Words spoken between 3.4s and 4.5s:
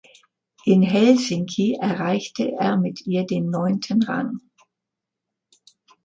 neunten Rang.